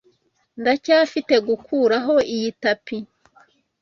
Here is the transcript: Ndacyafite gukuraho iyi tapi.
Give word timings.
Ndacyafite 0.61 1.33
gukuraho 1.47 2.15
iyi 2.33 2.49
tapi. 2.63 2.97